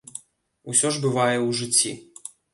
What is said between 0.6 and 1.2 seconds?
Усё ж